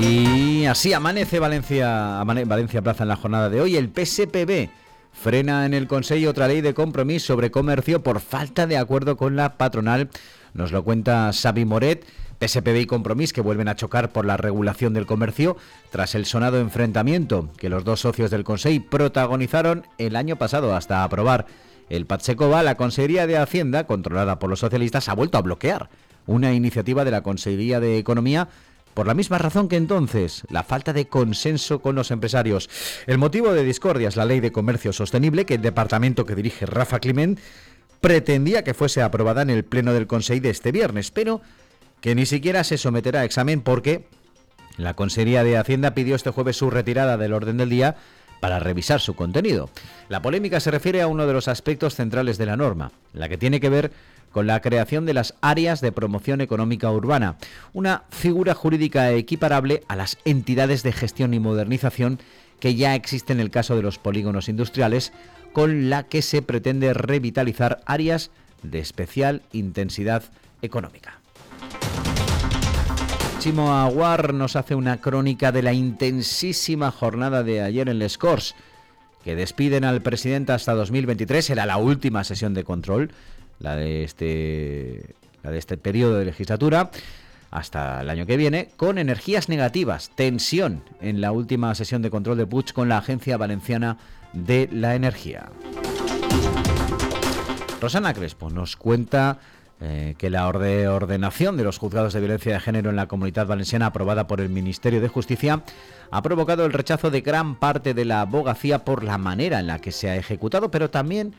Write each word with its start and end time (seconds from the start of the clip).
Y 0.00 0.66
así 0.66 0.92
amanece 0.92 1.38
Valencia, 1.38 2.22
Valencia 2.24 2.82
Plaza 2.82 3.04
en 3.04 3.08
la 3.08 3.16
jornada 3.16 3.48
de 3.48 3.60
hoy. 3.60 3.76
El 3.76 3.88
PSPB 3.88 4.68
frena 5.12 5.64
en 5.64 5.72
el 5.72 5.86
Consejo 5.86 6.30
otra 6.30 6.48
ley 6.48 6.60
de 6.60 6.74
compromiso 6.74 7.28
sobre 7.28 7.50
comercio 7.50 8.02
por 8.02 8.20
falta 8.20 8.66
de 8.66 8.76
acuerdo 8.76 9.16
con 9.16 9.36
la 9.36 9.56
patronal. 9.56 10.10
Nos 10.52 10.72
lo 10.72 10.84
cuenta 10.84 11.30
Xavi 11.32 11.64
Moret. 11.64 12.04
PSPB 12.38 12.80
y 12.80 12.86
Compromís 12.86 13.32
que 13.32 13.40
vuelven 13.40 13.68
a 13.68 13.76
chocar 13.76 14.12
por 14.12 14.26
la 14.26 14.36
regulación 14.36 14.92
del 14.92 15.06
comercio 15.06 15.56
tras 15.90 16.14
el 16.14 16.26
sonado 16.26 16.60
enfrentamiento 16.60 17.48
que 17.56 17.70
los 17.70 17.82
dos 17.82 18.00
socios 18.00 18.30
del 18.30 18.44
Consejo 18.44 18.84
protagonizaron 18.90 19.86
el 19.96 20.16
año 20.16 20.36
pasado 20.36 20.76
hasta 20.76 21.02
aprobar 21.02 21.46
el 21.88 22.04
Patsecova, 22.04 22.62
la 22.62 22.74
Consejería 22.74 23.26
de 23.26 23.38
Hacienda, 23.38 23.86
controlada 23.86 24.38
por 24.38 24.50
los 24.50 24.60
socialistas, 24.60 25.08
ha 25.08 25.14
vuelto 25.14 25.38
a 25.38 25.42
bloquear 25.42 25.88
una 26.26 26.52
iniciativa 26.52 27.04
de 27.04 27.10
la 27.12 27.22
Consejería 27.22 27.80
de 27.80 27.98
Economía 27.98 28.48
por 28.96 29.06
la 29.06 29.12
misma 29.12 29.36
razón 29.36 29.68
que 29.68 29.76
entonces, 29.76 30.42
la 30.48 30.62
falta 30.62 30.94
de 30.94 31.06
consenso 31.06 31.82
con 31.82 31.94
los 31.94 32.10
empresarios. 32.10 32.70
El 33.06 33.18
motivo 33.18 33.52
de 33.52 33.62
discordia 33.62 34.08
es 34.08 34.16
la 34.16 34.24
ley 34.24 34.40
de 34.40 34.52
comercio 34.52 34.90
sostenible 34.94 35.44
que 35.44 35.56
el 35.56 35.60
departamento 35.60 36.24
que 36.24 36.34
dirige 36.34 36.64
Rafa 36.64 36.98
Climent 36.98 37.38
pretendía 38.00 38.64
que 38.64 38.72
fuese 38.72 39.02
aprobada 39.02 39.42
en 39.42 39.50
el 39.50 39.66
pleno 39.66 39.92
del 39.92 40.06
Consejo 40.06 40.40
de 40.40 40.48
este 40.48 40.72
viernes, 40.72 41.10
pero 41.10 41.42
que 42.00 42.14
ni 42.14 42.24
siquiera 42.24 42.64
se 42.64 42.78
someterá 42.78 43.20
a 43.20 43.24
examen 43.26 43.60
porque 43.60 44.06
la 44.78 44.94
Consejería 44.94 45.44
de 45.44 45.58
Hacienda 45.58 45.92
pidió 45.92 46.16
este 46.16 46.30
jueves 46.30 46.56
su 46.56 46.70
retirada 46.70 47.18
del 47.18 47.34
orden 47.34 47.58
del 47.58 47.68
día 47.68 47.96
para 48.40 48.58
revisar 48.58 49.00
su 49.00 49.14
contenido. 49.14 49.70
La 50.08 50.22
polémica 50.22 50.60
se 50.60 50.70
refiere 50.70 51.02
a 51.02 51.08
uno 51.08 51.26
de 51.26 51.32
los 51.32 51.48
aspectos 51.48 51.94
centrales 51.94 52.38
de 52.38 52.46
la 52.46 52.56
norma, 52.56 52.92
la 53.12 53.28
que 53.28 53.38
tiene 53.38 53.60
que 53.60 53.68
ver 53.68 53.92
con 54.32 54.46
la 54.46 54.60
creación 54.60 55.06
de 55.06 55.14
las 55.14 55.34
áreas 55.40 55.80
de 55.80 55.92
promoción 55.92 56.40
económica 56.40 56.90
urbana, 56.90 57.36
una 57.72 58.02
figura 58.10 58.54
jurídica 58.54 59.10
equiparable 59.12 59.82
a 59.88 59.96
las 59.96 60.18
entidades 60.24 60.82
de 60.82 60.92
gestión 60.92 61.32
y 61.32 61.40
modernización 61.40 62.18
que 62.60 62.74
ya 62.74 62.94
existe 62.94 63.32
en 63.32 63.40
el 63.40 63.50
caso 63.50 63.76
de 63.76 63.82
los 63.82 63.98
polígonos 63.98 64.48
industriales, 64.48 65.12
con 65.52 65.88
la 65.88 66.02
que 66.02 66.20
se 66.22 66.42
pretende 66.42 66.92
revitalizar 66.92 67.80
áreas 67.86 68.30
de 68.62 68.78
especial 68.78 69.42
intensidad 69.52 70.22
económica. 70.60 71.20
Aguar 73.46 74.34
nos 74.34 74.56
hace 74.56 74.74
una 74.74 75.00
crónica 75.00 75.52
de 75.52 75.62
la 75.62 75.72
intensísima 75.72 76.90
jornada 76.90 77.44
de 77.44 77.62
ayer 77.62 77.88
en 77.88 78.00
Les 78.00 78.18
Corts, 78.18 78.56
que 79.22 79.36
despiden 79.36 79.84
al 79.84 80.02
presidente 80.02 80.50
hasta 80.50 80.74
2023, 80.74 81.50
era 81.50 81.64
la 81.64 81.76
última 81.76 82.24
sesión 82.24 82.54
de 82.54 82.64
control, 82.64 83.12
la 83.60 83.76
de 83.76 84.02
este, 84.02 85.14
la 85.44 85.52
de 85.52 85.58
este 85.58 85.76
periodo 85.76 86.18
de 86.18 86.24
legislatura, 86.24 86.90
hasta 87.52 88.00
el 88.00 88.10
año 88.10 88.26
que 88.26 88.36
viene, 88.36 88.70
con 88.76 88.98
energías 88.98 89.48
negativas, 89.48 90.10
tensión 90.16 90.82
en 91.00 91.20
la 91.20 91.30
última 91.30 91.72
sesión 91.76 92.02
de 92.02 92.10
control 92.10 92.38
de 92.38 92.46
Puig 92.46 92.72
con 92.72 92.88
la 92.88 92.98
Agencia 92.98 93.36
Valenciana 93.36 93.96
de 94.32 94.68
la 94.72 94.96
Energía. 94.96 95.50
Rosana 97.80 98.12
Crespo 98.12 98.50
nos 98.50 98.74
cuenta 98.74 99.38
eh, 99.80 100.14
que 100.16 100.30
la 100.30 100.48
ordenación 100.48 101.56
de 101.56 101.64
los 101.64 101.78
juzgados 101.78 102.14
de 102.14 102.20
violencia 102.20 102.54
de 102.54 102.60
género 102.60 102.90
en 102.90 102.96
la 102.96 103.08
comunidad 103.08 103.46
valenciana 103.46 103.86
aprobada 103.86 104.26
por 104.26 104.40
el 104.40 104.48
Ministerio 104.48 105.00
de 105.00 105.08
Justicia 105.08 105.62
ha 106.10 106.22
provocado 106.22 106.64
el 106.64 106.72
rechazo 106.72 107.10
de 107.10 107.20
gran 107.20 107.56
parte 107.56 107.92
de 107.92 108.04
la 108.04 108.22
abogacía 108.22 108.84
por 108.84 109.04
la 109.04 109.18
manera 109.18 109.60
en 109.60 109.66
la 109.66 109.80
que 109.80 109.92
se 109.92 110.08
ha 110.08 110.16
ejecutado, 110.16 110.70
pero 110.70 110.88
también 110.88 111.34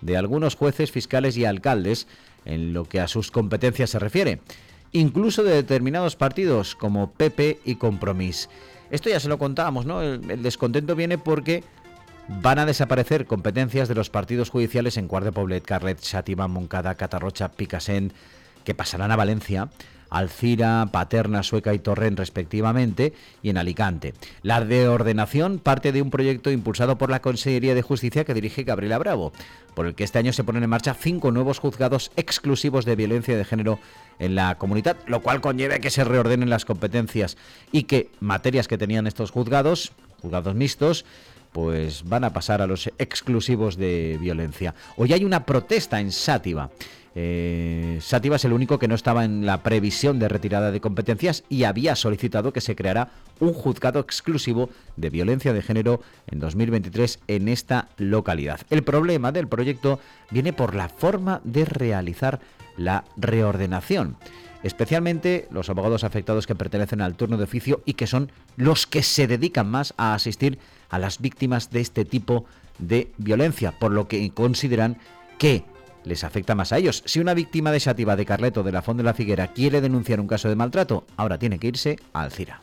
de 0.00 0.16
algunos 0.16 0.54
jueces, 0.54 0.90
fiscales 0.90 1.36
y 1.36 1.44
alcaldes 1.44 2.06
en 2.44 2.72
lo 2.72 2.84
que 2.84 3.00
a 3.00 3.08
sus 3.08 3.30
competencias 3.30 3.90
se 3.90 3.98
refiere, 3.98 4.40
incluso 4.92 5.42
de 5.42 5.54
determinados 5.54 6.16
partidos 6.16 6.74
como 6.74 7.10
PP 7.10 7.60
y 7.64 7.76
Compromís. 7.76 8.48
Esto 8.90 9.08
ya 9.08 9.18
se 9.18 9.28
lo 9.28 9.38
contábamos, 9.38 9.86
¿no? 9.86 10.02
El, 10.02 10.42
descontento 10.42 10.94
viene 10.94 11.18
porque 11.18 11.64
van 12.28 12.58
a 12.58 12.66
desaparecer 12.66 13.26
competencias 13.26 13.88
de 13.88 13.94
los 13.94 14.10
partidos 14.10 14.50
judiciales 14.50 14.96
en 14.96 15.08
Cuart 15.08 15.24
de 15.24 15.32
Poblet, 15.32 15.64
Carlet, 15.64 16.00
Xàtiva, 16.00 16.48
Moncada, 16.48 16.94
Catarrocha, 16.94 17.50
Picassent, 17.52 18.12
que 18.64 18.74
pasarán 18.74 19.10
a 19.10 19.16
Valencia 19.16 19.68
Alcira, 20.14 20.88
Paterna, 20.92 21.42
Sueca 21.42 21.74
y 21.74 21.78
Torrent 21.78 22.18
respectivamente, 22.18 23.12
y 23.42 23.50
en 23.50 23.58
Alicante. 23.58 24.14
La 24.42 24.64
de 24.64 24.88
ordenación 24.88 25.58
parte 25.58 25.92
de 25.92 26.02
un 26.02 26.10
proyecto 26.10 26.50
impulsado 26.50 26.96
por 26.96 27.10
la 27.10 27.20
Consejería 27.20 27.74
de 27.74 27.82
Justicia 27.82 28.24
que 28.24 28.34
dirige 28.34 28.62
Gabriela 28.62 28.98
Bravo, 28.98 29.32
por 29.74 29.86
el 29.86 29.94
que 29.94 30.04
este 30.04 30.18
año 30.18 30.32
se 30.32 30.44
ponen 30.44 30.62
en 30.62 30.70
marcha 30.70 30.94
cinco 30.94 31.32
nuevos 31.32 31.58
juzgados 31.58 32.12
exclusivos 32.16 32.84
de 32.84 32.96
violencia 32.96 33.36
de 33.36 33.44
género 33.44 33.80
en 34.20 34.36
la 34.36 34.56
comunidad, 34.56 34.96
lo 35.06 35.20
cual 35.20 35.40
conlleva 35.40 35.80
que 35.80 35.90
se 35.90 36.04
reordenen 36.04 36.50
las 36.50 36.64
competencias 36.64 37.36
y 37.72 37.84
que 37.84 38.10
materias 38.20 38.68
que 38.68 38.78
tenían 38.78 39.08
estos 39.08 39.32
juzgados, 39.32 39.92
juzgados 40.22 40.54
mixtos, 40.54 41.04
pues 41.54 42.02
van 42.02 42.24
a 42.24 42.32
pasar 42.32 42.60
a 42.60 42.66
los 42.66 42.88
exclusivos 42.98 43.76
de 43.76 44.18
violencia. 44.20 44.74
Hoy 44.96 45.12
hay 45.12 45.24
una 45.24 45.46
protesta 45.46 46.00
en 46.00 46.10
Sátiva. 46.10 46.70
Eh, 47.14 47.98
Sátiva 48.00 48.34
es 48.34 48.44
el 48.44 48.52
único 48.52 48.80
que 48.80 48.88
no 48.88 48.96
estaba 48.96 49.24
en 49.24 49.46
la 49.46 49.62
previsión 49.62 50.18
de 50.18 50.28
retirada 50.28 50.72
de 50.72 50.80
competencias 50.80 51.44
y 51.48 51.62
había 51.62 51.94
solicitado 51.94 52.52
que 52.52 52.60
se 52.60 52.74
creara 52.74 53.10
un 53.38 53.52
juzgado 53.52 54.00
exclusivo 54.00 54.68
de 54.96 55.10
violencia 55.10 55.52
de 55.52 55.62
género 55.62 56.00
en 56.26 56.40
2023 56.40 57.20
en 57.28 57.46
esta 57.46 57.88
localidad. 57.98 58.60
El 58.68 58.82
problema 58.82 59.30
del 59.30 59.46
proyecto 59.46 60.00
viene 60.32 60.52
por 60.52 60.74
la 60.74 60.88
forma 60.88 61.40
de 61.44 61.64
realizar 61.66 62.40
la 62.76 63.04
reordenación 63.16 64.16
especialmente 64.64 65.46
los 65.50 65.70
abogados 65.70 66.02
afectados 66.02 66.46
que 66.46 66.56
pertenecen 66.56 67.00
al 67.00 67.14
turno 67.14 67.36
de 67.36 67.44
oficio 67.44 67.82
y 67.84 67.94
que 67.94 68.08
son 68.08 68.32
los 68.56 68.88
que 68.88 69.02
se 69.02 69.28
dedican 69.28 69.70
más 69.70 69.94
a 69.96 70.14
asistir 70.14 70.58
a 70.90 70.98
las 70.98 71.20
víctimas 71.20 71.70
de 71.70 71.80
este 71.80 72.04
tipo 72.04 72.46
de 72.78 73.12
violencia, 73.18 73.78
por 73.78 73.92
lo 73.92 74.08
que 74.08 74.28
consideran 74.30 74.98
que 75.38 75.64
les 76.02 76.24
afecta 76.24 76.54
más 76.54 76.72
a 76.72 76.78
ellos. 76.78 77.02
Si 77.06 77.20
una 77.20 77.34
víctima 77.34 77.72
de 77.72 77.80
Sativa 77.80 78.16
de 78.16 78.26
Carleto 78.26 78.62
de 78.62 78.72
la 78.72 78.82
Fond 78.82 78.98
de 78.98 79.04
la 79.04 79.14
Figuera 79.14 79.48
quiere 79.48 79.80
denunciar 79.80 80.20
un 80.20 80.26
caso 80.26 80.48
de 80.48 80.56
maltrato, 80.56 81.04
ahora 81.16 81.38
tiene 81.38 81.58
que 81.58 81.68
irse 81.68 81.96
a 82.12 82.22
Alcira. 82.22 82.60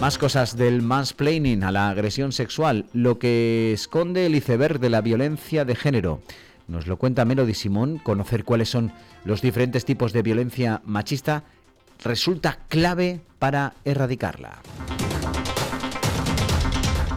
Más 0.00 0.18
cosas 0.18 0.56
del 0.56 0.82
mansplaining 0.82 1.64
a 1.64 1.72
la 1.72 1.88
agresión 1.88 2.32
sexual, 2.32 2.86
lo 2.92 3.18
que 3.18 3.72
esconde 3.72 4.26
el 4.26 4.34
iceberg 4.34 4.78
de 4.78 4.90
la 4.90 5.00
violencia 5.00 5.64
de 5.64 5.76
género. 5.76 6.20
Nos 6.66 6.86
lo 6.86 6.96
cuenta 6.96 7.24
Melody 7.24 7.54
Simón, 7.54 7.98
conocer 7.98 8.44
cuáles 8.44 8.70
son 8.70 8.92
los 9.24 9.42
diferentes 9.42 9.84
tipos 9.84 10.12
de 10.12 10.22
violencia 10.22 10.80
machista 10.84 11.44
resulta 12.02 12.58
clave 12.68 13.20
para 13.38 13.74
erradicarla. 13.84 14.60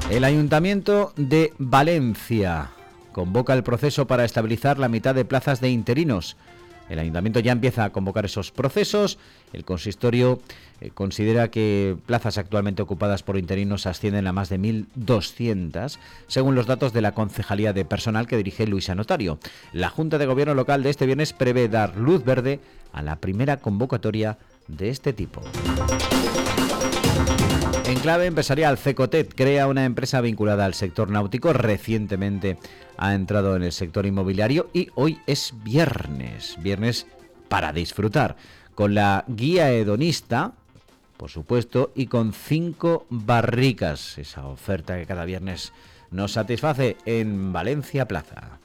El 0.10 0.24
Ayuntamiento 0.24 1.14
de 1.18 1.54
Valencia 1.58 2.70
convoca 3.12 3.54
el 3.54 3.64
proceso 3.64 4.08
para 4.08 4.26
estabilizar 4.26 4.80
la 4.80 4.90
mitad 4.90 5.16
de 5.16 5.26
plazas 5.26 5.60
de 5.60 5.70
interinos. 5.70 6.38
El 6.90 7.00
ayuntamiento 7.00 7.40
ya 7.40 7.52
empieza 7.52 7.84
a 7.84 7.90
convocar 7.92 8.26
esos 8.26 8.52
procesos. 8.52 9.18
El 9.54 9.66
consistorio 9.66 10.40
eh, 10.82 10.92
considera 10.92 11.50
que 11.50 11.98
plazas 12.06 12.38
actualmente 12.38 12.82
ocupadas 12.82 13.24
por 13.24 13.38
interinos 13.38 13.86
ascienden 13.86 14.28
a 14.28 14.34
más 14.34 14.50
de 14.50 14.60
1.200, 14.60 15.98
según 16.28 16.56
los 16.56 16.68
datos 16.68 16.94
de 16.94 17.02
la 17.02 17.14
Concejalía 17.14 17.74
de 17.74 17.86
Personal 17.86 18.28
que 18.28 18.38
dirige 18.38 18.68
Luisa 18.68 18.96
Notario. 18.96 19.40
La 19.74 19.90
Junta 19.90 20.18
de 20.18 20.26
Gobierno 20.26 20.54
local 20.54 20.84
de 20.84 20.90
este 20.90 21.06
viernes 21.06 21.34
prevé 21.34 21.68
dar 21.68 21.98
luz 21.98 22.24
verde 22.24 22.60
a 22.94 23.02
la 23.02 23.18
primera 23.18 23.58
convocatoria 23.58 24.38
de 24.68 24.90
este 24.90 25.14
tipo. 25.14 25.42
En 27.88 28.00
clave 28.00 28.26
empresarial, 28.26 28.78
Cecotet 28.78 29.34
crea 29.34 29.66
una 29.66 29.86
empresa 29.86 30.20
vinculada 30.20 30.66
al 30.66 30.74
sector 30.74 31.10
náutico. 31.10 31.54
Recientemente 31.54 32.58
ha 32.98 33.14
entrado 33.14 33.56
en 33.56 33.64
el 33.64 33.72
sector 33.72 34.06
inmobiliario 34.06 34.70
y 34.74 34.90
hoy 34.96 35.22
es 35.26 35.54
viernes. 35.64 36.58
Viernes 36.60 37.08
para 37.48 37.72
disfrutar. 37.72 38.36
Con 38.76 38.94
la 38.94 39.24
guía 39.30 39.72
hedonista, 39.72 40.52
por 41.16 41.30
supuesto, 41.30 41.94
y 41.96 42.08
con 42.08 42.34
cinco 42.34 43.06
barricas. 43.10 44.18
Esa 44.18 44.46
oferta 44.48 44.98
que 44.98 45.06
cada 45.06 45.24
viernes 45.24 45.72
nos 46.12 46.34
satisface 46.34 46.98
en 47.06 47.54
Valencia 47.54 48.06
Plaza. 48.06 48.60